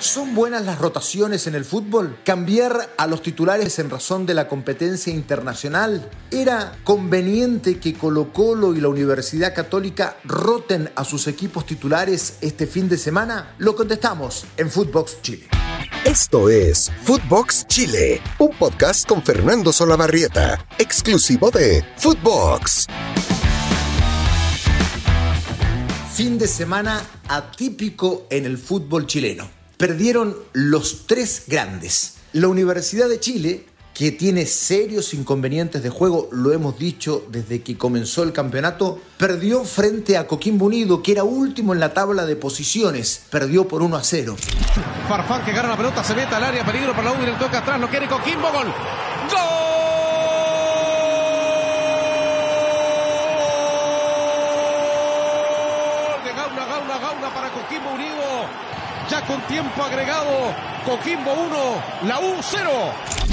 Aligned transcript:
¿Son 0.00 0.34
buenas 0.34 0.64
las 0.64 0.78
rotaciones 0.78 1.46
en 1.46 1.54
el 1.54 1.66
fútbol? 1.66 2.16
¿Cambiar 2.24 2.88
a 2.96 3.06
los 3.06 3.22
titulares 3.22 3.78
en 3.78 3.90
razón 3.90 4.24
de 4.24 4.32
la 4.32 4.48
competencia 4.48 5.12
internacional? 5.12 6.08
¿Era 6.30 6.72
conveniente 6.84 7.78
que 7.78 7.92
Colo 7.92 8.32
Colo 8.32 8.74
y 8.74 8.80
la 8.80 8.88
Universidad 8.88 9.54
Católica 9.54 10.16
roten 10.24 10.90
a 10.96 11.04
sus 11.04 11.26
equipos 11.26 11.66
titulares 11.66 12.38
este 12.40 12.66
fin 12.66 12.88
de 12.88 12.96
semana? 12.96 13.54
Lo 13.58 13.76
contestamos 13.76 14.46
en 14.56 14.70
Footbox 14.70 15.20
Chile. 15.20 15.48
Esto 16.06 16.48
es 16.48 16.90
Footbox 17.02 17.66
Chile, 17.66 18.22
un 18.38 18.56
podcast 18.56 19.06
con 19.06 19.22
Fernando 19.22 19.70
Solabarrieta, 19.70 20.66
exclusivo 20.78 21.50
de 21.50 21.84
Footbox. 21.98 22.86
Fin 26.14 26.38
de 26.38 26.48
semana 26.48 27.02
atípico 27.28 28.26
en 28.30 28.46
el 28.46 28.56
fútbol 28.56 29.06
chileno 29.06 29.59
perdieron 29.80 30.36
los 30.52 31.06
tres 31.06 31.44
grandes. 31.48 32.18
La 32.34 32.48
Universidad 32.48 33.08
de 33.08 33.18
Chile, 33.18 33.64
que 33.94 34.12
tiene 34.12 34.44
serios 34.44 35.14
inconvenientes 35.14 35.82
de 35.82 35.88
juego, 35.88 36.28
lo 36.32 36.52
hemos 36.52 36.78
dicho 36.78 37.24
desde 37.30 37.62
que 37.62 37.78
comenzó 37.78 38.22
el 38.22 38.34
campeonato, 38.34 39.00
perdió 39.16 39.64
frente 39.64 40.18
a 40.18 40.26
Coquimbo 40.26 40.66
Unido, 40.66 41.02
que 41.02 41.12
era 41.12 41.24
último 41.24 41.72
en 41.72 41.80
la 41.80 41.94
tabla 41.94 42.26
de 42.26 42.36
posiciones, 42.36 43.22
perdió 43.30 43.66
por 43.66 43.80
1 43.80 43.96
a 43.96 44.04
0. 44.04 44.36
Farfán 45.08 45.46
que 45.46 45.52
gana 45.52 45.70
la 45.70 45.78
pelota, 45.78 46.04
se 46.04 46.14
mete 46.14 46.34
al 46.34 46.44
área, 46.44 46.62
peligro 46.62 46.92
para 46.92 47.04
la 47.04 47.12
U 47.12 47.22
y 47.26 47.38
toque 47.38 47.56
atrás, 47.56 47.80
no 47.80 47.88
quiere 47.88 48.06
Coquimbo, 48.06 48.52
gol. 48.52 48.66
¡Gol! 48.66 49.40
De 56.22 56.32
Gauna, 56.34 56.66
Gauna, 56.66 56.98
Gauna 56.98 57.34
para 57.34 57.50
Coquimbo 57.50 57.94
Unido 57.94 58.20
con 59.26 59.40
tiempo 59.46 59.82
agregado. 59.82 60.54
Coquimbo 60.84 61.32
1, 61.32 62.08
la 62.08 62.20
U 62.20 62.36
0. 62.40 62.70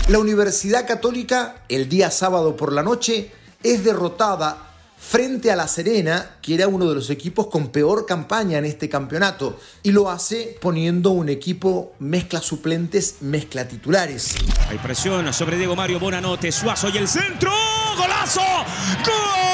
La 0.09 0.19
Universidad 0.19 0.87
Católica, 0.87 1.63
el 1.69 1.89
día 1.89 2.11
sábado 2.11 2.55
por 2.55 2.73
la 2.73 2.83
noche, 2.83 3.31
es 3.63 3.83
derrotada 3.83 4.57
frente 4.97 5.51
a 5.51 5.55
La 5.55 5.67
Serena, 5.67 6.37
que 6.41 6.55
era 6.55 6.67
uno 6.67 6.89
de 6.89 6.95
los 6.95 7.09
equipos 7.09 7.47
con 7.47 7.69
peor 7.69 8.05
campaña 8.05 8.57
en 8.57 8.65
este 8.65 8.89
campeonato, 8.89 9.59
y 9.83 9.91
lo 9.91 10.09
hace 10.09 10.57
poniendo 10.59 11.11
un 11.11 11.29
equipo 11.29 11.93
mezcla 11.99 12.41
suplentes, 12.41 13.17
mezcla 13.21 13.67
titulares. 13.67 14.35
Hay 14.69 14.77
presión 14.79 15.31
sobre 15.33 15.57
Diego 15.57 15.75
Mario 15.75 15.99
Bonanote, 15.99 16.51
Suazo 16.51 16.89
y 16.89 16.97
el 16.97 17.07
centro, 17.07 17.51
golazo, 17.97 18.41
gol. 19.05 19.46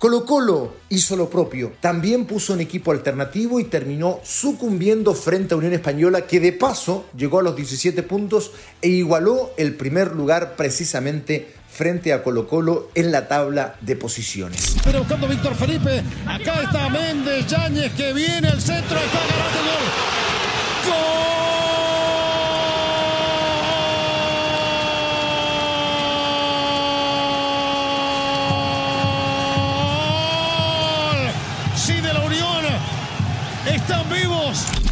Colo 0.00 0.24
Colo 0.24 0.76
hizo 0.88 1.14
lo 1.14 1.28
propio, 1.28 1.74
también 1.78 2.24
puso 2.24 2.54
un 2.54 2.60
equipo 2.60 2.90
alternativo 2.90 3.60
y 3.60 3.64
terminó 3.64 4.18
sucumbiendo 4.24 5.12
frente 5.12 5.52
a 5.52 5.58
Unión 5.58 5.74
Española 5.74 6.22
que 6.22 6.40
de 6.40 6.54
paso 6.54 7.04
llegó 7.14 7.40
a 7.40 7.42
los 7.42 7.54
17 7.54 8.02
puntos 8.04 8.52
e 8.80 8.88
igualó 8.88 9.50
el 9.58 9.74
primer 9.74 10.16
lugar 10.16 10.56
precisamente 10.56 11.52
frente 11.70 12.14
a 12.14 12.22
Colo 12.22 12.48
Colo 12.48 12.88
en 12.94 13.12
la 13.12 13.28
tabla 13.28 13.76
de 13.82 13.94
posiciones. 13.94 14.74
Pero 14.82 15.00
buscando 15.00 15.28
Víctor 15.28 15.54
Felipe, 15.54 16.02
acá 16.26 16.62
está 16.62 16.88
Méndez, 16.88 17.46
Yáñez 17.46 17.92
que 17.92 18.14
viene 18.14 18.48
al 18.48 18.58
centro, 18.62 18.96
está 18.96 19.18
ganando 19.18 19.58
gol. 19.58 19.84
¡Gol! 20.86 21.39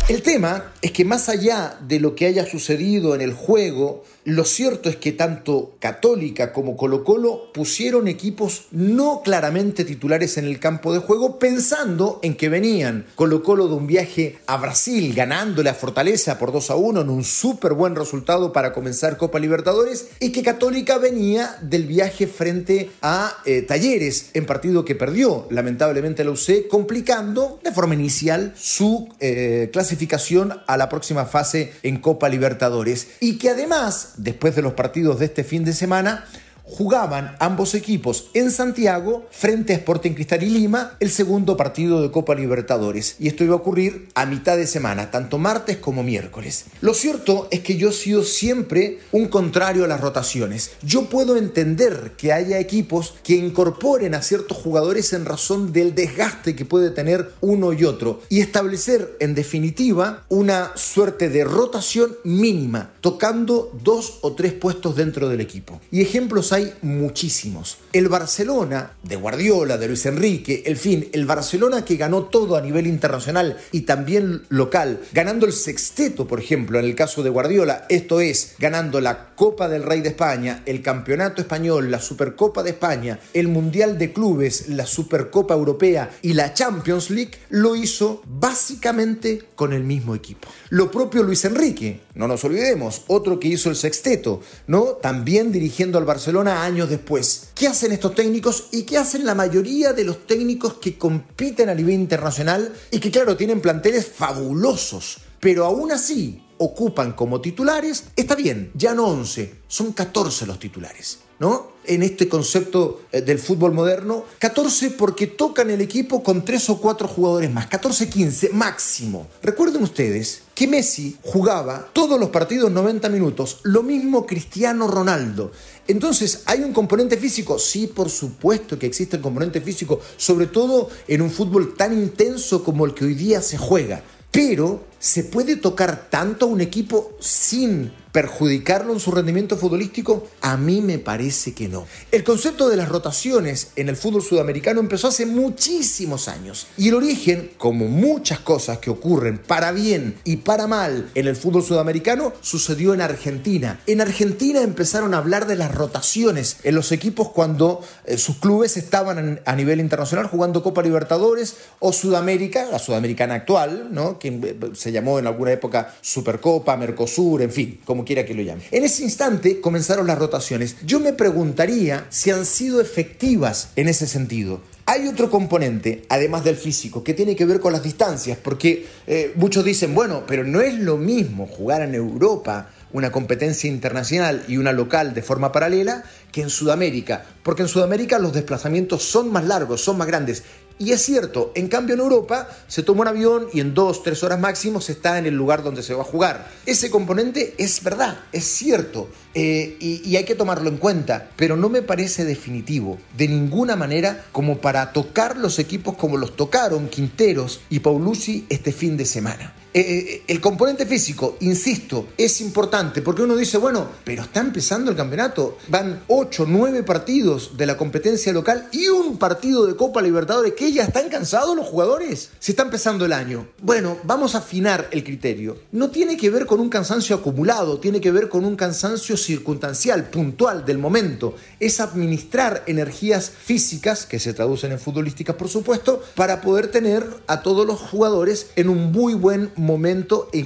El 0.08 0.22
tema 0.22 0.72
es 0.80 0.92
que 0.92 1.04
más 1.04 1.28
allá 1.28 1.78
de 1.86 2.00
lo 2.00 2.14
que 2.14 2.24
haya 2.24 2.46
sucedido 2.46 3.14
en 3.14 3.20
el 3.20 3.34
juego, 3.34 4.04
lo 4.28 4.44
cierto 4.44 4.90
es 4.90 4.96
que 4.96 5.12
tanto 5.12 5.76
Católica 5.80 6.52
como 6.52 6.76
Colo 6.76 7.02
Colo 7.02 7.50
pusieron 7.54 8.08
equipos 8.08 8.66
no 8.72 9.22
claramente 9.22 9.86
titulares 9.86 10.36
en 10.36 10.44
el 10.44 10.60
campo 10.60 10.92
de 10.92 10.98
juego 10.98 11.38
pensando 11.38 12.20
en 12.22 12.36
que 12.36 12.50
venían. 12.50 13.06
Colo 13.14 13.42
Colo 13.42 13.68
de 13.68 13.74
un 13.74 13.86
viaje 13.86 14.36
a 14.46 14.58
Brasil 14.58 15.14
ganándole 15.14 15.70
a 15.70 15.74
Fortaleza 15.74 16.38
por 16.38 16.52
2 16.52 16.70
a 16.70 16.76
1 16.76 17.00
en 17.00 17.08
un 17.08 17.24
súper 17.24 17.72
buen 17.72 17.96
resultado 17.96 18.52
para 18.52 18.74
comenzar 18.74 19.16
Copa 19.16 19.38
Libertadores 19.38 20.08
y 20.20 20.30
que 20.30 20.42
Católica 20.42 20.98
venía 20.98 21.56
del 21.62 21.86
viaje 21.86 22.26
frente 22.26 22.90
a 23.00 23.34
eh, 23.46 23.62
Talleres 23.62 24.32
en 24.34 24.44
partido 24.44 24.84
que 24.84 24.94
perdió 24.94 25.46
lamentablemente 25.48 26.22
la 26.22 26.32
UC 26.32 26.68
complicando 26.68 27.60
de 27.64 27.72
forma 27.72 27.94
inicial 27.94 28.52
su 28.58 29.08
eh, 29.20 29.70
clasificación 29.72 30.52
a 30.66 30.76
la 30.76 30.90
próxima 30.90 31.24
fase 31.24 31.72
en 31.82 31.98
Copa 31.98 32.28
Libertadores. 32.28 33.08
Y 33.20 33.38
que 33.38 33.48
además, 33.48 34.17
después 34.18 34.54
de 34.54 34.62
los 34.62 34.74
partidos 34.74 35.18
de 35.18 35.26
este 35.26 35.44
fin 35.44 35.64
de 35.64 35.72
semana, 35.72 36.24
jugaban 36.68 37.34
ambos 37.40 37.74
equipos 37.74 38.28
en 38.34 38.50
Santiago 38.50 39.26
frente 39.30 39.72
a 39.72 39.76
Sporting 39.76 40.12
Cristal 40.12 40.42
y 40.42 40.50
Lima 40.50 40.96
el 41.00 41.10
segundo 41.10 41.56
partido 41.56 42.02
de 42.02 42.10
Copa 42.10 42.34
Libertadores. 42.34 43.16
Y 43.18 43.28
esto 43.28 43.42
iba 43.42 43.54
a 43.54 43.58
ocurrir 43.58 44.08
a 44.14 44.26
mitad 44.26 44.56
de 44.56 44.66
semana, 44.66 45.10
tanto 45.10 45.38
martes 45.38 45.78
como 45.78 46.02
miércoles. 46.02 46.66
Lo 46.82 46.92
cierto 46.92 47.48
es 47.50 47.60
que 47.60 47.76
yo 47.76 47.88
he 47.88 47.92
sido 47.92 48.22
siempre 48.22 48.98
un 49.12 49.28
contrario 49.28 49.84
a 49.84 49.88
las 49.88 50.00
rotaciones. 50.00 50.72
Yo 50.82 51.06
puedo 51.06 51.36
entender 51.36 52.12
que 52.18 52.32
haya 52.32 52.58
equipos 52.58 53.14
que 53.22 53.34
incorporen 53.34 54.14
a 54.14 54.22
ciertos 54.22 54.58
jugadores 54.58 55.12
en 55.14 55.24
razón 55.24 55.72
del 55.72 55.94
desgaste 55.94 56.54
que 56.54 56.66
puede 56.66 56.90
tener 56.90 57.32
uno 57.40 57.72
y 57.72 57.84
otro 57.84 58.20
y 58.28 58.40
establecer 58.40 59.16
en 59.20 59.34
definitiva 59.34 60.24
una 60.28 60.72
suerte 60.76 61.30
de 61.30 61.44
rotación 61.44 62.16
mínima, 62.24 62.92
tocando 63.00 63.72
dos 63.82 64.18
o 64.20 64.32
tres 64.32 64.52
puestos 64.52 64.96
dentro 64.96 65.28
del 65.28 65.40
equipo. 65.40 65.80
Y 65.90 66.02
ejemplos 66.02 66.52
hay 66.52 66.57
hay 66.58 66.74
muchísimos. 66.82 67.78
El 67.92 68.08
Barcelona 68.08 68.92
de 69.04 69.14
Guardiola, 69.14 69.78
de 69.78 69.86
Luis 69.86 70.04
Enrique, 70.06 70.64
el 70.66 70.76
fin, 70.76 71.08
el 71.12 71.24
Barcelona 71.24 71.84
que 71.84 71.96
ganó 71.96 72.24
todo 72.24 72.56
a 72.56 72.60
nivel 72.60 72.88
internacional 72.88 73.58
y 73.70 73.82
también 73.82 74.42
local, 74.48 75.00
ganando 75.12 75.46
el 75.46 75.52
sexteto, 75.52 76.26
por 76.26 76.40
ejemplo, 76.40 76.80
en 76.80 76.84
el 76.84 76.96
caso 76.96 77.22
de 77.22 77.30
Guardiola, 77.30 77.86
esto 77.88 78.20
es, 78.20 78.56
ganando 78.58 79.00
la 79.00 79.36
Copa 79.36 79.68
del 79.68 79.84
Rey 79.84 80.00
de 80.00 80.08
España, 80.08 80.62
el 80.66 80.82
Campeonato 80.82 81.40
Español, 81.40 81.92
la 81.92 82.00
Supercopa 82.00 82.64
de 82.64 82.70
España, 82.70 83.20
el 83.34 83.46
Mundial 83.46 83.96
de 83.96 84.12
Clubes, 84.12 84.68
la 84.68 84.84
Supercopa 84.84 85.54
Europea 85.54 86.10
y 86.22 86.32
la 86.32 86.54
Champions 86.54 87.10
League, 87.10 87.38
lo 87.50 87.76
hizo 87.76 88.20
básicamente 88.26 89.44
con 89.54 89.72
el 89.72 89.84
mismo 89.84 90.16
equipo. 90.16 90.48
Lo 90.70 90.90
propio 90.90 91.22
Luis 91.22 91.44
Enrique, 91.44 92.00
no 92.14 92.26
nos 92.26 92.42
olvidemos, 92.42 93.02
otro 93.06 93.38
que 93.38 93.46
hizo 93.46 93.70
el 93.70 93.76
sexteto, 93.76 94.40
¿no? 94.66 94.98
También 95.00 95.52
dirigiendo 95.52 95.98
al 95.98 96.04
Barcelona 96.04 96.47
años 96.50 96.88
después. 96.88 97.48
¿Qué 97.54 97.66
hacen 97.66 97.92
estos 97.92 98.14
técnicos 98.14 98.68
y 98.72 98.82
qué 98.82 98.98
hacen 98.98 99.24
la 99.24 99.34
mayoría 99.34 99.92
de 99.92 100.04
los 100.04 100.26
técnicos 100.26 100.74
que 100.74 100.96
compiten 100.96 101.68
a 101.68 101.74
nivel 101.74 101.94
internacional 101.94 102.72
y 102.90 103.00
que 103.00 103.10
claro 103.10 103.36
tienen 103.36 103.60
planteles 103.60 104.06
fabulosos, 104.06 105.18
pero 105.40 105.64
aún 105.64 105.92
así 105.92 106.42
ocupan 106.58 107.12
como 107.12 107.40
titulares? 107.40 108.04
Está 108.16 108.34
bien, 108.34 108.70
ya 108.74 108.94
no 108.94 109.06
11, 109.06 109.54
son 109.68 109.92
14 109.92 110.46
los 110.46 110.58
titulares. 110.58 111.18
¿no? 111.38 111.78
En 111.84 112.02
este 112.02 112.28
concepto 112.28 113.02
eh, 113.12 113.22
del 113.22 113.38
fútbol 113.38 113.72
moderno, 113.72 114.24
14 114.38 114.90
porque 114.90 115.26
tocan 115.26 115.70
el 115.70 115.80
equipo 115.80 116.22
con 116.22 116.44
3 116.44 116.70
o 116.70 116.80
4 116.80 117.08
jugadores 117.08 117.50
más, 117.50 117.68
14-15 117.70 118.50
máximo. 118.52 119.28
Recuerden 119.42 119.82
ustedes 119.82 120.42
que 120.54 120.66
Messi 120.66 121.16
jugaba 121.22 121.88
todos 121.92 122.18
los 122.18 122.30
partidos 122.30 122.70
90 122.70 123.08
minutos, 123.08 123.60
lo 123.62 123.82
mismo 123.82 124.26
Cristiano 124.26 124.88
Ronaldo. 124.88 125.52
Entonces, 125.88 126.42
¿hay 126.44 126.60
un 126.60 126.74
componente 126.74 127.16
físico? 127.16 127.58
Sí, 127.58 127.86
por 127.86 128.10
supuesto 128.10 128.78
que 128.78 128.86
existe 128.86 129.16
el 129.16 129.22
componente 129.22 129.62
físico, 129.62 130.00
sobre 130.18 130.46
todo 130.46 130.90
en 131.08 131.22
un 131.22 131.30
fútbol 131.30 131.74
tan 131.74 131.94
intenso 131.94 132.62
como 132.62 132.84
el 132.84 132.92
que 132.92 133.06
hoy 133.06 133.14
día 133.14 133.40
se 133.40 133.56
juega. 133.56 134.02
Pero, 134.30 134.84
¿se 134.98 135.24
puede 135.24 135.56
tocar 135.56 136.08
tanto 136.10 136.46
a 136.46 136.48
un 136.48 136.60
equipo 136.60 137.12
sin 137.20 137.92
perjudicarlo 138.12 138.92
en 138.92 139.00
su 139.00 139.10
rendimiento 139.10 139.56
futbolístico? 139.56 140.26
A 140.40 140.56
mí 140.56 140.80
me 140.80 140.98
parece 140.98 141.54
que 141.54 141.68
no. 141.68 141.86
El 142.10 142.24
concepto 142.24 142.68
de 142.68 142.76
las 142.76 142.88
rotaciones 142.88 143.68
en 143.76 143.88
el 143.88 143.96
fútbol 143.96 144.22
sudamericano 144.22 144.80
empezó 144.80 145.08
hace 145.08 145.26
muchísimos 145.26 146.28
años 146.28 146.66
y 146.76 146.88
el 146.88 146.94
origen, 146.94 147.50
como 147.58 147.86
muchas 147.86 148.40
cosas 148.40 148.78
que 148.78 148.90
ocurren 148.90 149.38
para 149.38 149.72
bien 149.72 150.16
y 150.24 150.38
para 150.38 150.66
mal 150.66 151.10
en 151.14 151.26
el 151.26 151.36
fútbol 151.36 151.62
sudamericano, 151.62 152.32
sucedió 152.40 152.94
en 152.94 153.02
Argentina. 153.02 153.80
En 153.86 154.00
Argentina 154.00 154.62
empezaron 154.62 155.14
a 155.14 155.18
hablar 155.18 155.46
de 155.46 155.56
las 155.56 155.74
rotaciones 155.74 156.56
en 156.64 156.74
los 156.74 156.92
equipos 156.92 157.28
cuando 157.30 157.84
eh, 158.04 158.18
sus 158.18 158.38
clubes 158.38 158.76
estaban 158.76 159.40
a 159.44 159.54
nivel 159.54 159.80
internacional 159.80 160.26
jugando 160.26 160.62
Copa 160.62 160.82
Libertadores 160.82 161.56
o 161.78 161.92
Sudamérica, 161.92 162.66
la 162.70 162.78
sudamericana 162.78 163.34
actual, 163.34 163.88
¿no? 163.92 164.18
que 164.18 164.28
eh, 164.28 164.56
se 164.74 164.87
se 164.88 164.92
llamó 164.92 165.18
en 165.18 165.26
alguna 165.26 165.52
época 165.52 165.94
Supercopa, 166.00 166.74
Mercosur, 166.78 167.42
en 167.42 167.52
fin, 167.52 167.78
como 167.84 168.06
quiera 168.06 168.24
que 168.24 168.32
lo 168.32 168.40
llame. 168.40 168.62
En 168.70 168.84
ese 168.84 169.02
instante 169.02 169.60
comenzaron 169.60 170.06
las 170.06 170.18
rotaciones. 170.18 170.76
Yo 170.82 170.98
me 170.98 171.12
preguntaría 171.12 172.06
si 172.08 172.30
han 172.30 172.46
sido 172.46 172.80
efectivas 172.80 173.68
en 173.76 173.88
ese 173.88 174.06
sentido. 174.06 174.62
Hay 174.86 175.06
otro 175.06 175.28
componente, 175.28 176.06
además 176.08 176.42
del 176.42 176.56
físico, 176.56 177.04
que 177.04 177.12
tiene 177.12 177.36
que 177.36 177.44
ver 177.44 177.60
con 177.60 177.74
las 177.74 177.82
distancias, 177.82 178.38
porque 178.42 178.86
eh, 179.06 179.32
muchos 179.34 179.62
dicen, 179.62 179.94
bueno, 179.94 180.22
pero 180.26 180.42
no 180.42 180.62
es 180.62 180.72
lo 180.78 180.96
mismo 180.96 181.46
jugar 181.46 181.82
en 181.82 181.94
Europa 181.94 182.70
una 182.90 183.12
competencia 183.12 183.68
internacional 183.68 184.42
y 184.48 184.56
una 184.56 184.72
local 184.72 185.12
de 185.12 185.20
forma 185.20 185.52
paralela 185.52 186.04
que 186.32 186.40
en 186.40 186.48
Sudamérica, 186.48 187.26
porque 187.42 187.60
en 187.60 187.68
Sudamérica 187.68 188.18
los 188.18 188.32
desplazamientos 188.32 189.02
son 189.02 189.30
más 189.30 189.44
largos, 189.44 189.82
son 189.82 189.98
más 189.98 190.06
grandes. 190.06 190.44
Y 190.78 190.92
es 190.92 191.02
cierto, 191.02 191.50
en 191.56 191.68
cambio 191.68 191.94
en 191.94 192.00
Europa 192.00 192.48
se 192.68 192.84
toma 192.84 193.02
un 193.02 193.08
avión 193.08 193.48
y 193.52 193.60
en 193.60 193.74
dos, 193.74 194.02
tres 194.04 194.22
horas 194.22 194.38
máximo 194.38 194.80
se 194.80 194.92
está 194.92 195.18
en 195.18 195.26
el 195.26 195.34
lugar 195.34 195.64
donde 195.64 195.82
se 195.82 195.94
va 195.94 196.02
a 196.02 196.04
jugar. 196.04 196.48
Ese 196.66 196.88
componente 196.88 197.54
es 197.58 197.82
verdad, 197.82 198.20
es 198.32 198.44
cierto, 198.44 199.08
eh, 199.34 199.76
y, 199.80 200.08
y 200.08 200.16
hay 200.16 200.24
que 200.24 200.36
tomarlo 200.36 200.68
en 200.68 200.76
cuenta, 200.76 201.30
pero 201.36 201.56
no 201.56 201.68
me 201.68 201.82
parece 201.82 202.24
definitivo, 202.24 202.98
de 203.16 203.26
ninguna 203.26 203.74
manera, 203.74 204.26
como 204.30 204.58
para 204.58 204.92
tocar 204.92 205.36
los 205.36 205.58
equipos 205.58 205.96
como 205.96 206.16
los 206.16 206.36
tocaron 206.36 206.88
Quinteros 206.88 207.60
y 207.70 207.80
Paulucci 207.80 208.46
este 208.48 208.70
fin 208.70 208.96
de 208.96 209.04
semana. 209.04 209.54
Eh, 209.78 209.82
eh, 209.86 210.22
el 210.26 210.40
componente 210.40 210.86
físico, 210.86 211.36
insisto, 211.38 212.08
es 212.18 212.40
importante 212.40 213.00
porque 213.00 213.22
uno 213.22 213.36
dice, 213.36 213.58
bueno, 213.58 213.86
pero 214.02 214.22
está 214.22 214.40
empezando 214.40 214.90
el 214.90 214.96
campeonato. 214.96 215.56
Van 215.68 216.02
8, 216.08 216.46
9 216.48 216.82
partidos 216.82 217.56
de 217.56 217.64
la 217.64 217.76
competencia 217.76 218.32
local 218.32 218.66
y 218.72 218.88
un 218.88 219.18
partido 219.18 219.66
de 219.66 219.76
Copa 219.76 220.02
Libertadores. 220.02 220.54
¿Que 220.54 220.72
ya 220.72 220.82
están 220.82 221.08
cansados 221.08 221.54
los 221.54 221.64
jugadores? 221.64 222.30
Se 222.40 222.50
está 222.50 222.64
empezando 222.64 223.04
el 223.04 223.12
año. 223.12 223.46
Bueno, 223.62 223.98
vamos 224.02 224.34
a 224.34 224.38
afinar 224.38 224.88
el 224.90 225.04
criterio. 225.04 225.58
No 225.70 225.90
tiene 225.90 226.16
que 226.16 226.28
ver 226.28 226.46
con 226.46 226.58
un 226.58 226.70
cansancio 226.70 227.14
acumulado, 227.14 227.78
tiene 227.78 228.00
que 228.00 228.10
ver 228.10 228.28
con 228.28 228.44
un 228.44 228.56
cansancio 228.56 229.16
circunstancial, 229.16 230.10
puntual, 230.10 230.64
del 230.64 230.78
momento. 230.78 231.36
Es 231.60 231.78
administrar 231.78 232.64
energías 232.66 233.30
físicas, 233.30 234.06
que 234.06 234.18
se 234.18 234.34
traducen 234.34 234.72
en 234.72 234.80
futbolísticas, 234.80 235.36
por 235.36 235.48
supuesto, 235.48 236.02
para 236.16 236.40
poder 236.40 236.68
tener 236.68 237.06
a 237.28 237.42
todos 237.42 237.64
los 237.64 237.78
jugadores 237.78 238.48
en 238.56 238.70
un 238.70 238.90
muy 238.90 239.14
buen 239.14 239.52
momento 239.54 239.67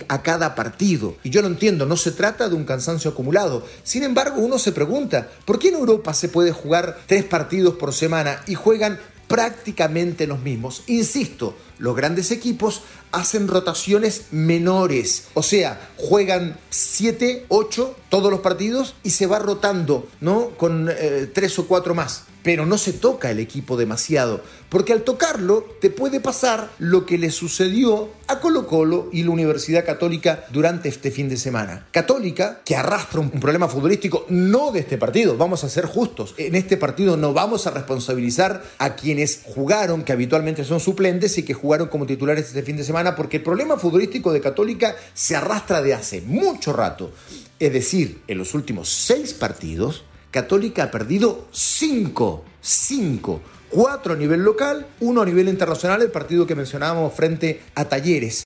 a 0.08 0.22
cada 0.22 0.54
partido. 0.54 1.16
Y 1.22 1.30
yo 1.30 1.42
lo 1.42 1.48
entiendo, 1.48 1.86
no 1.86 1.96
se 1.96 2.12
trata 2.12 2.48
de 2.48 2.54
un 2.54 2.64
cansancio 2.64 3.10
acumulado. 3.10 3.64
Sin 3.82 4.02
embargo, 4.02 4.40
uno 4.40 4.58
se 4.58 4.72
pregunta, 4.72 5.28
¿por 5.44 5.58
qué 5.58 5.68
en 5.68 5.74
Europa 5.74 6.14
se 6.14 6.28
puede 6.28 6.52
jugar 6.52 6.98
tres 7.06 7.24
partidos 7.24 7.74
por 7.74 7.92
semana 7.92 8.42
y 8.46 8.54
juegan 8.54 8.98
prácticamente 9.28 10.26
los 10.26 10.40
mismos? 10.40 10.82
Insisto, 10.86 11.56
los 11.78 11.96
grandes 11.96 12.30
equipos 12.30 12.82
hacen 13.10 13.48
rotaciones 13.48 14.26
menores, 14.30 15.28
o 15.34 15.42
sea, 15.42 15.90
juegan 15.96 16.58
7, 16.70 17.46
8 17.48 17.96
todos 18.08 18.30
los 18.30 18.40
partidos 18.40 18.94
y 19.02 19.10
se 19.10 19.26
va 19.26 19.38
rotando, 19.38 20.08
¿no? 20.20 20.50
Con 20.50 20.88
eh, 20.90 21.30
tres 21.32 21.58
o 21.58 21.66
cuatro 21.66 21.94
más 21.94 22.24
pero 22.42 22.66
no 22.66 22.78
se 22.78 22.92
toca 22.92 23.30
el 23.30 23.38
equipo 23.38 23.76
demasiado, 23.76 24.42
porque 24.68 24.92
al 24.92 25.02
tocarlo 25.02 25.64
te 25.80 25.90
puede 25.90 26.20
pasar 26.20 26.70
lo 26.78 27.06
que 27.06 27.18
le 27.18 27.30
sucedió 27.30 28.10
a 28.26 28.40
Colo 28.40 28.66
Colo 28.66 29.08
y 29.12 29.22
la 29.22 29.30
Universidad 29.30 29.84
Católica 29.84 30.46
durante 30.50 30.88
este 30.88 31.10
fin 31.10 31.28
de 31.28 31.36
semana. 31.36 31.86
Católica, 31.90 32.60
que 32.64 32.76
arrastra 32.76 33.20
un 33.20 33.30
problema 33.30 33.68
futbolístico 33.68 34.26
no 34.28 34.72
de 34.72 34.80
este 34.80 34.98
partido, 34.98 35.36
vamos 35.36 35.64
a 35.64 35.68
ser 35.68 35.86
justos, 35.86 36.34
en 36.36 36.54
este 36.54 36.76
partido 36.76 37.16
no 37.16 37.32
vamos 37.32 37.66
a 37.66 37.70
responsabilizar 37.70 38.62
a 38.78 38.96
quienes 38.96 39.42
jugaron, 39.44 40.02
que 40.02 40.12
habitualmente 40.12 40.64
son 40.64 40.80
suplentes 40.80 41.38
y 41.38 41.44
que 41.44 41.54
jugaron 41.62 41.88
como 41.88 42.04
titulares 42.04 42.48
este 42.48 42.64
fin 42.64 42.76
de 42.76 42.84
semana, 42.84 43.14
porque 43.14 43.38
el 43.38 43.44
problema 43.44 43.78
futbolístico 43.78 44.32
de 44.32 44.40
Católica 44.40 44.96
se 45.14 45.36
arrastra 45.36 45.80
de 45.80 45.94
hace 45.94 46.20
mucho 46.20 46.72
rato. 46.72 47.12
Es 47.58 47.72
decir, 47.72 48.22
en 48.26 48.38
los 48.38 48.52
últimos 48.54 48.88
seis 48.88 49.32
partidos, 49.32 50.04
Católica 50.32 50.82
ha 50.82 50.90
perdido 50.90 51.46
5, 51.52 52.44
5, 52.60 53.40
4 53.70 54.12
a 54.12 54.16
nivel 54.16 54.40
local, 54.40 54.88
1 54.98 55.22
a 55.22 55.24
nivel 55.24 55.48
internacional, 55.48 56.02
el 56.02 56.10
partido 56.10 56.46
que 56.46 56.56
mencionábamos 56.56 57.14
frente 57.14 57.60
a 57.76 57.84
Talleres. 57.84 58.42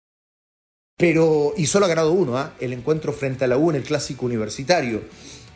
Pero, 0.98 1.54
y 1.56 1.66
solo 1.66 1.86
ha 1.86 1.88
ganado 1.88 2.12
uno, 2.12 2.36
¿ah? 2.36 2.54
el 2.60 2.72
encuentro 2.72 3.12
frente 3.12 3.44
a 3.44 3.48
la 3.48 3.56
U 3.56 3.70
en 3.70 3.76
el 3.76 3.82
clásico 3.82 4.26
universitario. 4.26 5.02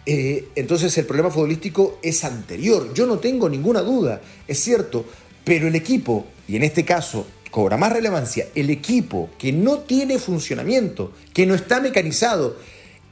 Eh, 0.07 0.49
entonces 0.55 0.97
el 0.97 1.05
problema 1.05 1.31
futbolístico 1.31 1.99
es 2.03 2.25
anterior, 2.25 2.95
yo 2.95 3.07
no 3.07 3.19
tengo 3.19 3.51
ninguna 3.51 3.83
duda, 3.83 4.23
es 4.49 4.59
cierto, 4.59 5.05
pero 5.45 5.69
el 5.69 5.75
equipo, 5.75 6.27
y 6.49 6.57
en 6.57 6.63
este 6.63 6.85
caso 6.87 7.27
cobra 7.51 7.77
más 7.77 7.93
relevancia, 7.93 8.49
el 8.55 8.71
equipo 8.71 9.31
que 9.39 9.53
no 9.53 9.81
tiene 9.81 10.19
funcionamiento, 10.19 11.13
que 11.33 11.47
no 11.47 11.55
está 11.55 11.81
mecanizado, 11.81 12.57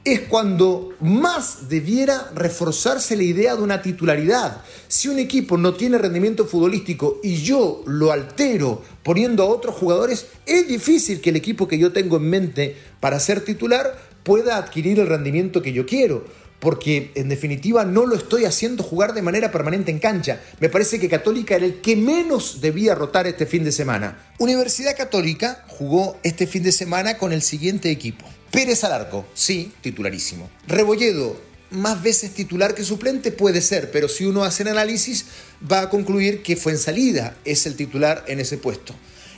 es 0.05 0.21
cuando 0.21 0.91
más 1.01 1.67
debiera 1.67 2.31
reforzarse 2.33 3.17
la 3.17 3.23
idea 3.23 3.55
de 3.55 3.61
una 3.61 3.81
titularidad. 3.81 4.61
Si 4.87 5.09
un 5.09 5.19
equipo 5.19 5.57
no 5.57 5.73
tiene 5.73 5.97
rendimiento 5.97 6.45
futbolístico 6.45 7.19
y 7.21 7.35
yo 7.35 7.83
lo 7.85 8.11
altero 8.11 8.81
poniendo 9.03 9.43
a 9.43 9.47
otros 9.47 9.75
jugadores, 9.75 10.27
es 10.45 10.67
difícil 10.67 11.19
que 11.19 11.31
el 11.31 11.35
equipo 11.35 11.67
que 11.67 11.77
yo 11.77 11.91
tengo 11.91 12.17
en 12.17 12.29
mente 12.29 12.77
para 12.99 13.19
ser 13.19 13.43
titular 13.43 14.09
pueda 14.23 14.57
adquirir 14.57 14.99
el 14.99 15.07
rendimiento 15.07 15.61
que 15.61 15.73
yo 15.73 15.85
quiero. 15.85 16.23
Porque 16.59 17.11
en 17.15 17.29
definitiva 17.29 17.85
no 17.85 18.05
lo 18.05 18.15
estoy 18.15 18.45
haciendo 18.45 18.83
jugar 18.83 19.13
de 19.13 19.21
manera 19.21 19.51
permanente 19.51 19.91
en 19.91 19.99
cancha. 19.99 20.41
Me 20.59 20.69
parece 20.69 20.99
que 20.99 21.07
Católica 21.07 21.55
era 21.55 21.65
el 21.65 21.81
que 21.81 21.95
menos 21.95 22.59
debía 22.61 22.95
rotar 22.95 23.27
este 23.27 23.45
fin 23.45 23.63
de 23.63 23.71
semana. 23.71 24.33
Universidad 24.39 24.97
Católica 24.97 25.63
jugó 25.67 26.17
este 26.23 26.47
fin 26.47 26.63
de 26.63 26.71
semana 26.71 27.17
con 27.17 27.31
el 27.31 27.41
siguiente 27.41 27.91
equipo. 27.91 28.25
Pérez 28.51 28.83
Alarco, 28.83 29.25
sí, 29.33 29.71
titularísimo. 29.81 30.49
Rebolledo, 30.67 31.39
más 31.71 32.01
veces 32.01 32.33
titular 32.33 32.73
que 32.73 32.83
suplente 32.83 33.31
puede 33.31 33.61
ser, 33.61 33.91
pero 33.91 34.09
si 34.09 34.25
uno 34.25 34.43
hace 34.43 34.63
el 34.63 34.69
análisis 34.69 35.25
va 35.71 35.81
a 35.81 35.89
concluir 35.89 36.41
que 36.41 36.55
fue 36.55 36.71
en 36.71 36.79
salida 36.79 37.37
es 37.45 37.65
el 37.65 37.75
titular 37.75 38.23
en 38.27 38.39
ese 38.39 38.57
puesto. 38.57 38.95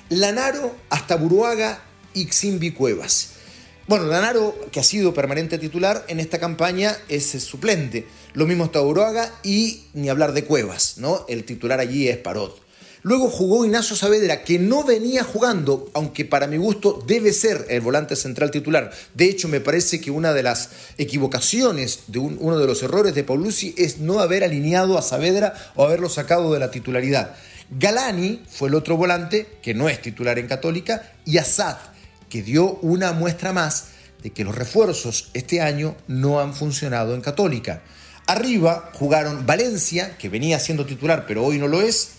Lanaro 0.09 0.75
hasta 0.89 1.15
Buruaga 1.15 1.83
y 2.13 2.25
Ximbi 2.25 2.71
Cuevas. 2.71 3.30
Bueno, 3.91 4.05
Lanaro, 4.05 4.55
que 4.71 4.79
ha 4.79 4.83
sido 4.83 5.13
permanente 5.13 5.57
titular 5.57 6.05
en 6.07 6.21
esta 6.21 6.39
campaña, 6.39 6.97
es 7.09 7.25
suplente. 7.43 8.07
Lo 8.33 8.47
mismo 8.47 8.63
está 8.63 8.79
Buruaga 8.79 9.29
y 9.43 9.83
ni 9.93 10.07
hablar 10.07 10.31
de 10.31 10.45
Cuevas, 10.45 10.93
¿no? 10.95 11.25
El 11.27 11.43
titular 11.43 11.81
allí 11.81 12.07
es 12.07 12.15
Parot. 12.15 12.57
Luego 13.01 13.29
jugó 13.29 13.65
Ignacio 13.65 13.97
Saavedra, 13.97 14.45
que 14.45 14.59
no 14.59 14.85
venía 14.85 15.25
jugando, 15.25 15.89
aunque 15.93 16.23
para 16.23 16.47
mi 16.47 16.55
gusto 16.55 17.03
debe 17.05 17.33
ser 17.33 17.65
el 17.67 17.81
volante 17.81 18.15
central 18.15 18.49
titular. 18.49 18.93
De 19.13 19.25
hecho, 19.25 19.49
me 19.49 19.59
parece 19.59 19.99
que 19.99 20.09
una 20.09 20.31
de 20.31 20.43
las 20.43 20.69
equivocaciones, 20.97 22.03
de 22.07 22.19
uno 22.19 22.57
de 22.59 22.67
los 22.67 22.81
errores 22.83 23.13
de 23.13 23.25
Paulucci 23.25 23.75
es 23.77 23.97
no 23.97 24.21
haber 24.21 24.45
alineado 24.45 24.97
a 24.97 25.01
Saavedra 25.01 25.53
o 25.75 25.83
haberlo 25.83 26.07
sacado 26.07 26.53
de 26.53 26.59
la 26.59 26.71
titularidad. 26.71 27.35
Galani 27.71 28.41
fue 28.49 28.69
el 28.69 28.75
otro 28.75 28.95
volante, 28.95 29.47
que 29.61 29.73
no 29.73 29.89
es 29.89 30.01
titular 30.01 30.39
en 30.39 30.47
Católica, 30.47 31.11
y 31.25 31.39
Assad, 31.39 31.75
que 32.31 32.41
dio 32.41 32.79
una 32.81 33.11
muestra 33.11 33.53
más 33.53 33.89
de 34.23 34.31
que 34.31 34.43
los 34.43 34.55
refuerzos 34.55 35.29
este 35.33 35.61
año 35.61 35.95
no 36.07 36.39
han 36.39 36.55
funcionado 36.55 37.13
en 37.13 37.21
Católica. 37.21 37.83
Arriba 38.25 38.89
jugaron 38.93 39.45
Valencia, 39.45 40.17
que 40.17 40.29
venía 40.29 40.59
siendo 40.59 40.85
titular 40.85 41.25
pero 41.27 41.45
hoy 41.45 41.59
no 41.59 41.67
lo 41.67 41.81
es, 41.81 42.13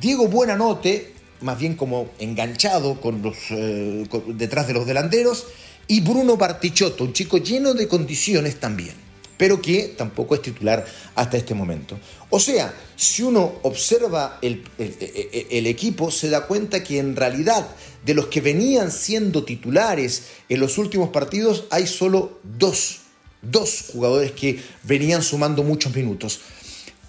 Diego 0.00 0.28
Buenanote, 0.28 1.12
más 1.40 1.58
bien 1.58 1.74
como 1.74 2.08
enganchado 2.18 3.00
con 3.00 3.20
los, 3.22 3.36
eh, 3.50 4.08
detrás 4.28 4.68
de 4.68 4.74
los 4.74 4.86
delanteros, 4.86 5.46
y 5.88 6.00
Bruno 6.00 6.36
Bartichotto, 6.36 7.04
un 7.04 7.12
chico 7.12 7.38
lleno 7.38 7.74
de 7.74 7.88
condiciones 7.88 8.60
también, 8.60 8.94
pero 9.38 9.62
que 9.62 9.94
tampoco 9.96 10.34
es 10.34 10.42
titular 10.42 10.84
hasta 11.14 11.38
este 11.38 11.54
momento. 11.54 11.98
O 12.28 12.38
sea, 12.38 12.74
si 12.96 13.22
uno 13.22 13.60
observa 13.62 14.38
el, 14.42 14.64
el, 14.76 15.66
equipo, 15.66 16.10
se 16.10 16.28
da 16.28 16.46
cuenta 16.46 16.84
que 16.84 16.98
en 16.98 17.16
realidad 17.16 17.66
de 18.04 18.14
los 18.14 18.26
que 18.26 18.42
venían 18.42 18.90
siendo 18.90 19.44
titulares 19.44 20.24
en 20.50 20.60
los 20.60 20.76
últimos 20.76 21.08
partidos, 21.10 21.64
hay 21.70 21.86
solo 21.86 22.40
dos, 22.42 22.98
dos 23.40 23.86
jugadores 23.92 24.32
que 24.32 24.60
venían 24.82 25.22
sumando 25.22 25.62
muchos 25.62 25.94
minutos. 25.94 26.40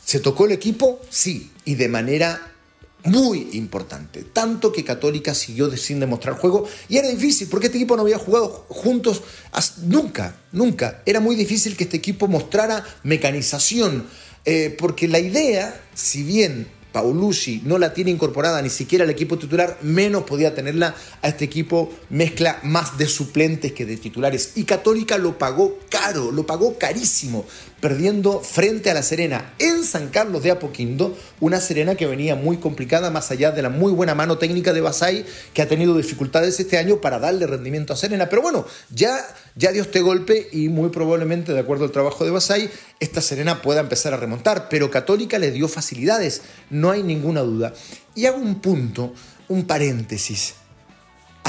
¿Se 0.05 0.19
tocó 0.19 0.45
el 0.45 0.53
equipo? 0.53 1.01
Sí, 1.09 1.51
y 1.65 1.75
de 1.75 1.89
manera 1.89 2.53
muy 3.03 3.49
importante. 3.53 4.23
Tanto 4.23 4.71
que 4.71 4.83
Católica 4.83 5.33
siguió 5.33 5.75
sin 5.77 5.99
demostrar 5.99 6.35
juego 6.35 6.67
y 6.87 6.97
era 6.97 7.07
difícil 7.07 7.47
porque 7.49 7.67
este 7.67 7.77
equipo 7.77 7.95
no 7.95 8.03
había 8.03 8.17
jugado 8.17 8.65
juntos 8.69 9.21
nunca, 9.83 10.35
nunca. 10.51 11.01
Era 11.05 11.19
muy 11.19 11.35
difícil 11.35 11.75
que 11.75 11.85
este 11.85 11.97
equipo 11.97 12.27
mostrara 12.27 12.83
mecanización. 13.03 14.07
Eh, 14.45 14.75
porque 14.79 15.07
la 15.07 15.19
idea, 15.19 15.81
si 15.93 16.23
bien 16.23 16.67
Paulucci 16.91 17.61
no 17.65 17.77
la 17.77 17.93
tiene 17.93 18.09
incorporada 18.09 18.61
ni 18.61 18.69
siquiera 18.69 19.03
al 19.03 19.09
equipo 19.09 19.37
titular, 19.37 19.77
menos 19.81 20.23
podía 20.23 20.55
tenerla 20.55 20.95
a 21.21 21.27
este 21.27 21.45
equipo 21.45 21.93
mezcla 22.09 22.59
más 22.63 22.97
de 22.97 23.07
suplentes 23.07 23.73
que 23.73 23.85
de 23.85 23.97
titulares. 23.97 24.53
Y 24.55 24.63
Católica 24.63 25.17
lo 25.17 25.37
pagó 25.37 25.77
caro, 25.89 26.31
lo 26.31 26.45
pagó 26.47 26.77
carísimo, 26.77 27.45
perdiendo 27.81 28.41
frente 28.41 28.89
a 28.89 28.93
la 28.93 29.03
Serena 29.03 29.53
en 29.59 29.83
San 29.83 30.09
Carlos 30.09 30.43
de 30.43 30.51
Apoquindo, 30.51 31.17
una 31.39 31.59
Serena 31.61 31.95
que 31.95 32.05
venía 32.05 32.35
muy 32.35 32.57
complicada 32.57 33.09
más 33.09 33.31
allá 33.31 33.51
de 33.51 33.61
la 33.61 33.69
muy 33.69 33.91
buena 33.91 34.15
mano 34.15 34.37
técnica 34.37 34.73
de 34.73 34.81
Basay, 34.81 35.25
que 35.53 35.61
ha 35.61 35.67
tenido 35.67 35.95
dificultades 35.95 36.59
este 36.59 36.77
año 36.77 37.01
para 37.01 37.19
darle 37.19 37.47
rendimiento 37.47 37.93
a 37.93 37.95
Serena. 37.95 38.29
Pero 38.29 38.41
bueno, 38.41 38.65
ya, 38.93 39.17
ya 39.55 39.71
dio 39.71 39.83
este 39.83 40.01
golpe 40.01 40.49
y 40.51 40.69
muy 40.69 40.89
probablemente, 40.89 41.53
de 41.53 41.59
acuerdo 41.59 41.85
al 41.85 41.91
trabajo 41.91 42.25
de 42.25 42.31
Basay, 42.31 42.69
esta 42.99 43.21
Serena 43.21 43.61
pueda 43.61 43.79
empezar 43.79 44.13
a 44.13 44.17
remontar. 44.17 44.67
Pero 44.69 44.91
Católica 44.91 45.39
le 45.39 45.51
dio 45.51 45.67
facilidades, 45.67 46.41
no 46.69 46.91
hay 46.91 47.03
ninguna 47.03 47.41
duda. 47.41 47.73
Y 48.15 48.25
hago 48.25 48.37
un 48.37 48.61
punto, 48.61 49.13
un 49.47 49.65
paréntesis. 49.65 50.55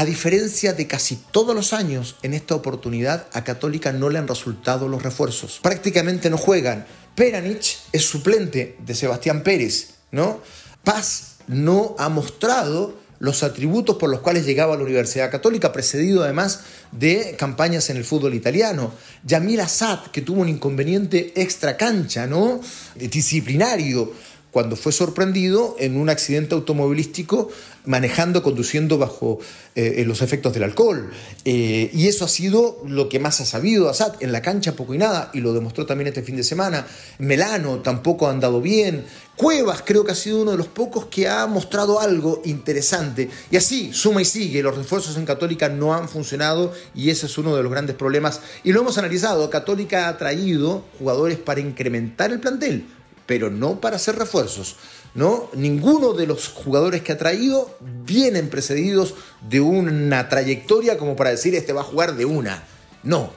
A 0.00 0.06
diferencia 0.06 0.72
de 0.72 0.86
casi 0.86 1.16
todos 1.30 1.54
los 1.54 1.74
años, 1.74 2.16
en 2.22 2.32
esta 2.32 2.54
oportunidad 2.54 3.26
a 3.34 3.44
Católica 3.44 3.92
no 3.92 4.08
le 4.08 4.18
han 4.18 4.28
resultado 4.28 4.88
los 4.88 5.02
refuerzos. 5.02 5.60
Prácticamente 5.62 6.30
no 6.30 6.38
juegan. 6.38 6.86
Peranich 7.14 7.76
es 7.92 8.06
suplente 8.06 8.78
de 8.78 8.94
Sebastián 8.94 9.42
Pérez, 9.42 9.90
¿no? 10.10 10.40
Paz 10.84 11.36
no 11.48 11.96
ha 11.98 12.08
mostrado 12.08 12.98
los 13.18 13.42
atributos 13.42 13.96
por 13.96 14.08
los 14.08 14.20
cuales 14.20 14.46
llegaba 14.46 14.72
a 14.72 14.78
la 14.78 14.84
Universidad 14.84 15.30
Católica, 15.30 15.70
precedido 15.70 16.24
además 16.24 16.60
de 16.92 17.36
campañas 17.38 17.90
en 17.90 17.98
el 17.98 18.04
fútbol 18.04 18.32
italiano. 18.32 18.94
Yamil 19.24 19.60
Assad, 19.60 20.06
que 20.12 20.22
tuvo 20.22 20.40
un 20.40 20.48
inconveniente 20.48 21.34
extra 21.36 21.76
cancha, 21.76 22.26
¿no? 22.26 22.62
Disciplinario 22.94 24.14
cuando 24.50 24.76
fue 24.76 24.92
sorprendido 24.92 25.76
en 25.78 25.96
un 25.96 26.10
accidente 26.10 26.54
automovilístico 26.54 27.50
manejando, 27.86 28.42
conduciendo 28.42 28.98
bajo 28.98 29.38
eh, 29.74 30.04
los 30.06 30.22
efectos 30.22 30.52
del 30.52 30.64
alcohol. 30.64 31.10
Eh, 31.44 31.90
y 31.92 32.08
eso 32.08 32.24
ha 32.24 32.28
sido 32.28 32.82
lo 32.86 33.08
que 33.08 33.18
más 33.18 33.40
ha 33.40 33.46
sabido 33.46 33.88
Assad. 33.88 34.14
En 34.20 34.32
la 34.32 34.42
cancha 34.42 34.72
poco 34.72 34.94
y 34.94 34.98
nada, 34.98 35.30
y 35.32 35.40
lo 35.40 35.52
demostró 35.52 35.86
también 35.86 36.08
este 36.08 36.22
fin 36.22 36.36
de 36.36 36.44
semana. 36.44 36.86
Melano 37.18 37.78
tampoco 37.78 38.26
ha 38.26 38.30
andado 38.30 38.60
bien. 38.60 39.04
Cuevas 39.36 39.82
creo 39.84 40.04
que 40.04 40.12
ha 40.12 40.16
sido 40.16 40.42
uno 40.42 40.50
de 40.50 40.58
los 40.58 40.66
pocos 40.66 41.06
que 41.06 41.28
ha 41.28 41.46
mostrado 41.46 42.00
algo 42.00 42.42
interesante. 42.44 43.30
Y 43.50 43.56
así, 43.56 43.92
suma 43.92 44.20
y 44.20 44.26
sigue, 44.26 44.62
los 44.62 44.76
refuerzos 44.76 45.16
en 45.16 45.24
Católica 45.24 45.68
no 45.68 45.94
han 45.94 46.08
funcionado 46.08 46.74
y 46.94 47.08
ese 47.08 47.26
es 47.26 47.38
uno 47.38 47.56
de 47.56 47.62
los 47.62 47.72
grandes 47.72 47.96
problemas. 47.96 48.40
Y 48.64 48.72
lo 48.72 48.80
hemos 48.80 48.98
analizado, 48.98 49.48
Católica 49.48 50.08
ha 50.08 50.18
traído 50.18 50.84
jugadores 50.98 51.38
para 51.38 51.60
incrementar 51.60 52.32
el 52.32 52.40
plantel 52.40 52.84
pero 53.30 53.48
no 53.48 53.80
para 53.80 53.94
hacer 53.94 54.16
refuerzos. 54.16 54.74
¿no? 55.14 55.50
Ninguno 55.54 56.14
de 56.14 56.26
los 56.26 56.48
jugadores 56.48 57.02
que 57.02 57.12
ha 57.12 57.16
traído 57.16 57.76
vienen 58.04 58.50
precedidos 58.50 59.14
de 59.48 59.60
una 59.60 60.28
trayectoria 60.28 60.98
como 60.98 61.14
para 61.14 61.30
decir 61.30 61.54
este 61.54 61.72
va 61.72 61.82
a 61.82 61.84
jugar 61.84 62.16
de 62.16 62.24
una. 62.24 62.64
No. 63.04 63.30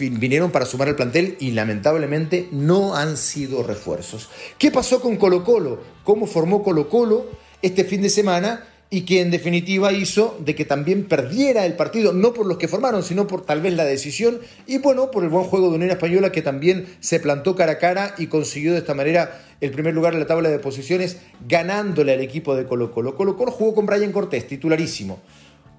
Vinieron 0.00 0.50
para 0.50 0.66
sumar 0.66 0.88
al 0.88 0.96
plantel 0.96 1.36
y 1.38 1.52
lamentablemente 1.52 2.48
no 2.50 2.96
han 2.96 3.16
sido 3.16 3.62
refuerzos. 3.62 4.28
¿Qué 4.58 4.72
pasó 4.72 5.00
con 5.00 5.16
Colo 5.16 5.44
Colo? 5.44 5.80
¿Cómo 6.02 6.26
formó 6.26 6.64
Colo 6.64 6.88
Colo 6.88 7.26
este 7.62 7.84
fin 7.84 8.02
de 8.02 8.10
semana? 8.10 8.71
Y 8.92 9.06
que 9.06 9.22
en 9.22 9.30
definitiva 9.30 9.90
hizo 9.90 10.36
de 10.44 10.54
que 10.54 10.66
también 10.66 11.04
perdiera 11.04 11.64
el 11.64 11.76
partido, 11.76 12.12
no 12.12 12.34
por 12.34 12.44
los 12.44 12.58
que 12.58 12.68
formaron, 12.68 13.02
sino 13.02 13.26
por 13.26 13.42
tal 13.46 13.62
vez 13.62 13.72
la 13.72 13.86
decisión 13.86 14.38
y 14.66 14.76
bueno, 14.76 15.10
por 15.10 15.24
el 15.24 15.30
buen 15.30 15.44
juego 15.44 15.70
de 15.70 15.76
Unión 15.76 15.90
Española 15.90 16.30
que 16.30 16.42
también 16.42 16.84
se 17.00 17.18
plantó 17.18 17.56
cara 17.56 17.72
a 17.72 17.78
cara 17.78 18.14
y 18.18 18.26
consiguió 18.26 18.72
de 18.72 18.80
esta 18.80 18.92
manera 18.92 19.40
el 19.62 19.70
primer 19.70 19.94
lugar 19.94 20.12
en 20.12 20.20
la 20.20 20.26
tabla 20.26 20.50
de 20.50 20.58
posiciones, 20.58 21.16
ganándole 21.48 22.12
al 22.12 22.20
equipo 22.20 22.54
de 22.54 22.66
Colo 22.66 22.92
Colo. 22.92 23.16
Colo 23.16 23.34
Colo 23.34 23.50
jugó 23.50 23.74
con 23.74 23.86
Brian 23.86 24.12
Cortés, 24.12 24.46
titularísimo, 24.46 25.20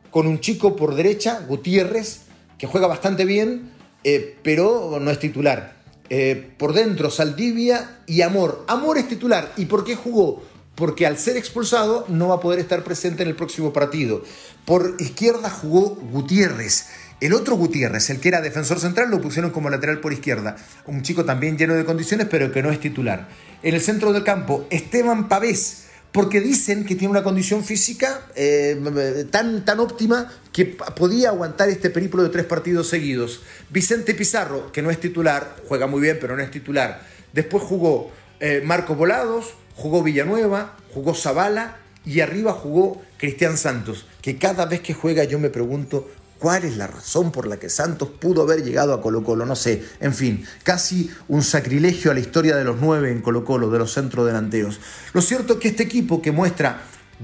con 0.09 0.25
un 0.25 0.39
chico 0.39 0.75
por 0.75 0.95
derecha, 0.95 1.45
Gutiérrez, 1.47 2.21
que 2.57 2.65
juega 2.65 2.87
bastante 2.87 3.25
bien, 3.25 3.73
eh, 4.03 4.37
pero 4.41 4.97
no 4.99 5.11
es 5.11 5.19
titular. 5.19 5.75
Eh, 6.09 6.51
por 6.57 6.73
dentro, 6.73 7.11
Saldivia 7.11 7.99
y 8.07 8.21
Amor. 8.21 8.65
Amor 8.67 8.97
es 8.97 9.07
titular. 9.07 9.53
¿Y 9.55 9.65
por 9.65 9.83
qué 9.83 9.95
jugó? 9.95 10.41
Porque 10.75 11.05
al 11.05 11.17
ser 11.17 11.37
expulsado 11.37 12.05
no 12.09 12.29
va 12.29 12.35
a 12.35 12.39
poder 12.39 12.59
estar 12.59 12.83
presente 12.83 13.23
en 13.23 13.29
el 13.29 13.35
próximo 13.35 13.73
partido. 13.73 14.23
Por 14.65 14.95
izquierda 14.99 15.49
jugó 15.49 15.89
Gutiérrez. 15.95 16.87
El 17.21 17.33
otro 17.33 17.55
Gutiérrez, 17.55 18.09
el 18.09 18.19
que 18.19 18.29
era 18.29 18.41
defensor 18.41 18.79
central, 18.79 19.09
lo 19.09 19.21
pusieron 19.21 19.51
como 19.51 19.69
lateral 19.69 19.99
por 19.99 20.11
izquierda. 20.11 20.57
Un 20.87 21.03
chico 21.03 21.23
también 21.23 21.57
lleno 21.57 21.75
de 21.75 21.85
condiciones, 21.85 22.27
pero 22.29 22.51
que 22.51 22.63
no 22.63 22.71
es 22.71 22.79
titular. 22.79 23.29
En 23.61 23.75
el 23.75 23.81
centro 23.81 24.11
del 24.11 24.23
campo, 24.23 24.67
Esteban 24.69 25.29
Pavés, 25.29 25.83
porque 26.11 26.41
dicen 26.41 26.85
que 26.85 26.95
tiene 26.95 27.11
una 27.11 27.23
condición 27.23 27.63
física 27.63 28.21
eh, 28.35 29.25
tan, 29.31 29.63
tan 29.63 29.79
óptima 29.79 30.31
que 30.51 30.65
podía 30.65 31.29
aguantar 31.29 31.69
este 31.69 31.89
periplo 31.89 32.23
de 32.23 32.29
tres 32.29 32.45
partidos 32.45 32.89
seguidos. 32.89 33.41
Vicente 33.69 34.13
Pizarro, 34.13 34.71
que 34.71 34.81
no 34.81 34.91
es 34.91 34.99
titular, 34.99 35.55
juega 35.67 35.87
muy 35.87 36.01
bien, 36.01 36.17
pero 36.19 36.35
no 36.35 36.43
es 36.43 36.51
titular. 36.51 37.01
Después 37.31 37.63
jugó 37.63 38.11
eh, 38.39 38.61
Marco 38.63 38.95
Volados, 38.95 39.55
jugó 39.75 40.03
Villanueva, 40.03 40.77
jugó 40.93 41.13
Zavala 41.13 41.77
y 42.05 42.19
arriba 42.19 42.53
jugó 42.53 43.01
Cristian 43.17 43.57
Santos, 43.57 44.05
que 44.21 44.37
cada 44.37 44.65
vez 44.65 44.81
que 44.81 44.93
juega 44.93 45.23
yo 45.23 45.39
me 45.39 45.49
pregunto 45.49 46.09
cuál 46.39 46.65
es 46.65 46.75
la 46.75 46.87
razón 46.87 47.31
por 47.31 47.47
la 47.47 47.57
que 47.57 47.69
Santos 47.69 48.09
pudo 48.19 48.41
haber 48.41 48.63
llegado 48.63 48.93
a 48.93 49.01
Colo 49.01 49.23
Colo, 49.23 49.45
no 49.45 49.55
sé, 49.55 49.81
en 50.01 50.13
fin, 50.13 50.45
casi 50.63 51.09
un 51.29 51.41
sacrilegio 51.41 52.11
a 52.11 52.13
la 52.13 52.19
historia 52.19 52.57
de 52.57 52.65
los 52.65 52.81
nueve 52.81 53.11
en 53.11 53.21
Colo 53.21 53.45
Colo, 53.45 53.69
de 53.69 53.79
los 53.79 53.93
centrodelanteros. 53.93 54.81
Lo 55.13 55.21
cierto 55.21 55.53
es 55.53 55.59
que 55.59 55.69
este 55.69 55.83
equipo 55.83 56.21
que 56.21 56.33
muestra 56.33 56.81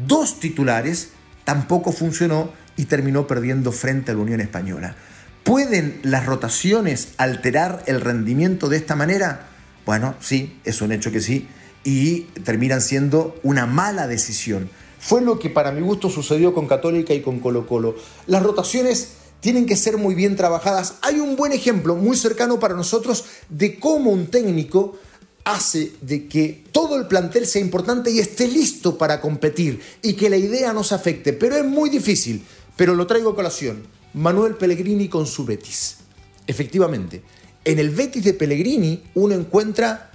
dos 0.07 0.39
titulares 0.39 1.09
tampoco 1.43 1.91
funcionó 1.91 2.53
y 2.77 2.85
terminó 2.85 3.27
perdiendo 3.27 3.73
frente 3.73 4.11
a 4.11 4.13
la 4.13 4.21
Unión 4.21 4.39
Española. 4.39 4.95
¿Pueden 5.43 5.99
las 6.03 6.25
rotaciones 6.25 7.09
alterar 7.17 7.83
el 7.87 7.99
rendimiento 7.99 8.69
de 8.69 8.77
esta 8.77 8.95
manera? 8.95 9.47
Bueno, 9.85 10.15
sí, 10.21 10.61
es 10.63 10.81
un 10.81 10.93
hecho 10.93 11.11
que 11.11 11.19
sí, 11.19 11.49
y 11.83 12.21
terminan 12.43 12.81
siendo 12.81 13.35
una 13.43 13.65
mala 13.65 14.07
decisión. 14.07 14.69
Fue 14.99 15.21
lo 15.21 15.39
que 15.39 15.49
para 15.49 15.71
mi 15.71 15.81
gusto 15.81 16.09
sucedió 16.09 16.53
con 16.53 16.67
Católica 16.67 17.13
y 17.13 17.21
con 17.21 17.39
Colo 17.39 17.65
Colo. 17.65 17.95
Las 18.27 18.43
rotaciones 18.43 19.13
tienen 19.39 19.65
que 19.65 19.77
ser 19.77 19.97
muy 19.97 20.15
bien 20.15 20.35
trabajadas. 20.35 20.95
Hay 21.01 21.19
un 21.19 21.35
buen 21.35 21.53
ejemplo 21.53 21.95
muy 21.95 22.17
cercano 22.17 22.59
para 22.59 22.75
nosotros 22.75 23.25
de 23.47 23.79
cómo 23.79 24.11
un 24.11 24.27
técnico 24.27 24.97
hace 25.45 25.93
de 26.01 26.27
que 26.27 26.65
todo 26.71 26.97
el 26.97 27.07
plantel 27.07 27.47
sea 27.47 27.61
importante 27.61 28.11
y 28.11 28.19
esté 28.19 28.47
listo 28.47 28.97
para 28.97 29.21
competir 29.21 29.81
y 30.01 30.13
que 30.13 30.29
la 30.29 30.37
idea 30.37 30.73
no 30.73 30.83
se 30.83 30.95
afecte. 30.95 31.33
Pero 31.33 31.55
es 31.55 31.65
muy 31.65 31.89
difícil. 31.89 32.43
Pero 32.75 32.95
lo 32.95 33.07
traigo 33.07 33.31
a 33.31 33.35
colación. 33.35 33.83
Manuel 34.13 34.55
Pellegrini 34.55 35.07
con 35.07 35.25
su 35.25 35.45
Betis. 35.45 35.97
Efectivamente, 36.47 37.21
en 37.65 37.79
el 37.79 37.89
Betis 37.89 38.23
de 38.23 38.33
Pellegrini 38.33 39.03
uno 39.15 39.35
encuentra 39.35 40.11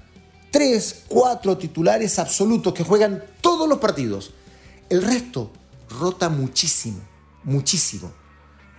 tres, 0.55 1.03
cuatro 1.09 1.59
titulares 1.59 2.17
absolutos 2.21 2.73
que 2.73 2.85
juegan 2.85 3.25
todos 3.41 3.69
los 3.69 3.81
partidos. 3.81 4.31
El 4.89 5.03
resto 5.03 5.51
rota 5.99 6.29
muchísimo, 6.29 7.01
muchísimo. 7.43 8.13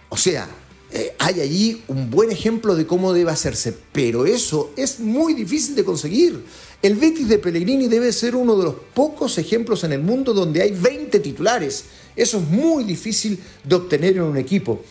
O 0.08 0.16
sea, 0.16 0.48
eh, 0.90 1.14
hay 1.20 1.42
allí 1.42 1.84
un 1.90 2.10
buen 2.10 2.32
ejemplo 2.32 2.76
de 2.76 2.88
cómo 2.88 3.12
debe 3.12 3.32
hacerse, 3.32 3.78
pero 3.92 4.26
eso 4.26 4.72
es 4.78 5.02
muy 5.02 5.34
difícil 5.34 5.76
de 5.76 5.84
conseguir. 5.84 6.46
El 6.82 6.96
Betis 6.96 7.28
de 7.28 7.40
Pellegrini 7.40 7.90
debe 7.90 8.14
ser 8.14 8.38
uno 8.38 8.56
de 8.56 8.64
los 8.64 8.76
pocos 8.94 9.38
ejemplos 9.38 9.84
en 9.84 9.92
el 9.92 10.02
mundo 10.02 10.34
donde 10.34 10.62
hay 10.62 10.72
20 10.72 11.20
titulares. 11.20 11.84
Eso 12.16 12.38
es 12.38 12.48
muy 12.48 12.86
difícil 12.86 13.38
de 13.66 13.76
obtener 13.76 14.16
en 14.16 14.24
un 14.24 14.38
equipo. 14.38 14.82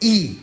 Y 0.00 0.38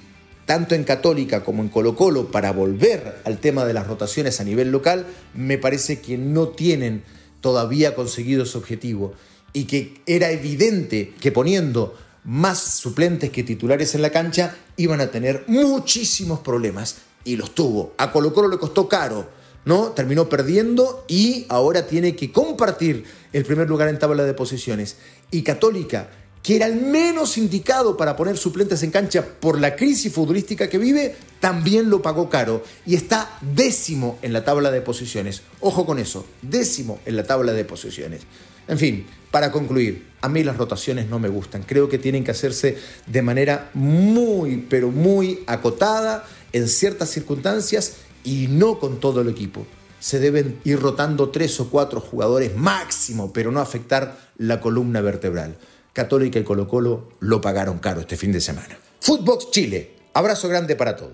tanto 0.46 0.76
en 0.76 0.84
Católica 0.84 1.44
como 1.44 1.62
en 1.62 1.70
Colo 1.70 1.96
Colo, 1.96 2.32
para 2.32 2.52
volver 2.52 3.22
al 3.26 3.40
tema 3.40 3.66
de 3.66 3.74
las 3.74 3.88
rotaciones 3.88 4.42
a 4.42 4.44
nivel 4.44 4.72
local, 4.72 5.06
me 5.34 5.58
parece 5.58 6.02
que 6.02 6.18
no 6.18 6.50
tienen 6.50 7.04
todavía 7.42 7.96
conseguido 7.96 8.44
ese 8.44 8.58
objetivo 8.58 9.14
y 9.54 9.66
que 9.66 10.02
era 10.06 10.32
evidente 10.32 11.14
que 11.20 11.32
poniendo 11.32 11.96
más 12.24 12.60
suplentes 12.60 13.32
que 13.32 13.44
titulares 13.44 13.96
en 13.96 14.02
la 14.02 14.12
cancha 14.12 14.56
iban 14.78 15.02
a 15.02 15.12
tener 15.12 15.44
muchísimos 15.48 16.40
problemas 16.40 16.98
y 17.24 17.36
los 17.36 17.54
tuvo. 17.54 17.94
A 17.98 18.12
Colo 18.12 18.34
Colo 18.34 18.48
le 18.48 18.58
costó 18.58 18.88
caro, 18.88 19.28
¿no? 19.66 19.90
Terminó 19.90 20.30
perdiendo 20.30 21.06
y 21.08 21.46
ahora 21.50 21.88
tiene 21.88 22.16
que 22.16 22.32
compartir 22.32 23.06
el 23.34 23.46
primer 23.46 23.70
lugar 23.70 23.90
en 23.90 24.00
tabla 24.00 24.24
de 24.24 24.34
posiciones. 24.34 24.98
Y 25.32 25.44
Católica 25.44 26.10
que 26.44 26.56
era 26.56 26.66
el 26.66 26.76
menos 26.76 27.38
indicado 27.38 27.98
para 27.98 28.16
poner 28.16 28.38
suplentes 28.38 28.82
en 28.84 28.92
cancha 28.92 29.26
por 29.40 29.60
la 29.60 29.76
crisis 29.76 30.12
futbolística 30.14 30.70
que 30.70 30.78
vive, 30.78 31.16
también 31.40 31.90
lo 31.90 32.02
pagó 32.02 32.30
caro 32.30 32.64
y 32.86 32.96
está 32.96 33.38
décimo 33.42 34.18
en 34.22 34.34
la 34.34 34.44
tabla 34.44 34.72
de 34.72 34.82
posiciones. 34.82 35.44
Ojo 35.60 35.86
con 35.86 36.00
eso, 36.00 36.26
décimo 36.42 37.00
en 37.06 37.16
la 37.16 37.24
tabla 37.24 37.54
de 37.54 37.66
posiciones. 37.66 38.22
En 38.68 38.78
fin, 38.78 39.06
para 39.32 39.52
concluir, 39.52 40.08
a 40.22 40.30
mí 40.30 40.44
las 40.44 40.58
rotaciones 40.58 41.10
no 41.10 41.20
me 41.20 41.30
gustan. 41.30 41.64
Creo 41.64 41.90
que 41.90 41.98
tienen 41.98 42.24
que 42.24 42.32
hacerse 42.32 42.78
de 43.06 43.22
manera 43.22 43.70
muy, 43.74 44.66
pero 44.70 44.92
muy 44.92 45.44
acotada 45.48 46.26
en 46.54 46.68
ciertas 46.68 47.10
circunstancias 47.10 47.98
y 48.24 48.48
no 48.50 48.80
con 48.80 49.00
todo 49.00 49.22
el 49.22 49.30
equipo. 49.30 49.66
se 50.02 50.20
deben 50.20 50.60
ir 50.64 50.80
rotando 50.80 51.30
tres 51.30 51.60
o 51.60 51.70
cuatro 51.70 52.02
jugadores 52.02 52.58
máximo, 52.58 53.32
pero 53.32 53.52
no 53.52 53.62
afectar 53.62 54.18
la 54.36 54.60
columna 54.60 55.00
vertebral. 55.00 55.56
Católica 55.94 56.40
y 56.40 56.44
Colo 56.44 56.68
Colo 56.68 57.10
lo 57.20 57.42
pagaron 57.42 57.80
caro 57.80 58.02
este 58.02 58.18
fin 58.18 58.32
de 58.32 58.42
semana. 58.42 58.78
Footbox 59.02 59.52
Chile, 59.52 59.96
abrazo 60.14 60.48
grande 60.48 60.76
para 60.76 60.96
todos. 60.96 61.14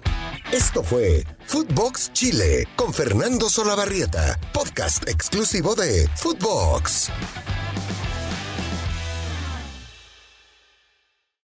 Esto 0.51 0.83
fue 0.83 1.25
Footbox 1.45 2.13
Chile 2.13 2.67
con 2.75 2.93
Fernando 2.93 3.49
Solabarrieta, 3.49 4.39
podcast 4.53 5.07
exclusivo 5.09 5.75
de 5.75 6.07
Footbox. 6.15 7.09